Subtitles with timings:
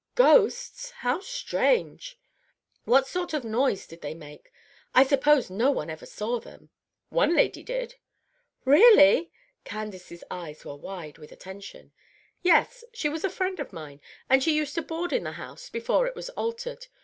[0.15, 0.89] "Ghosts!
[1.01, 2.19] How strange!
[2.85, 4.51] What sort of noise did they make?
[4.95, 6.71] I suppose no one ever saw them."
[7.09, 7.97] "One lady did."
[8.65, 9.31] "Really!"
[9.63, 11.91] Candace's eyes were wide with attention.
[12.41, 12.83] "Yes.
[12.95, 16.07] She was a friend of mine, and she used to board in the house before
[16.07, 16.87] it was altered.